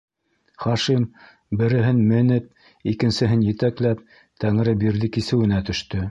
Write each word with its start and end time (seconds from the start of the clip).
-Хашим, 0.63 1.03
береһен 1.59 1.99
менеп, 2.11 2.47
икенсеһен 2.93 3.43
етәкләп, 3.51 4.01
Тәңребирҙе 4.45 5.11
кисеүенә 5.19 5.61
төштө. 5.69 5.99